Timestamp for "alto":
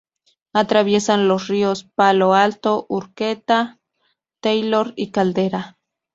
2.33-2.87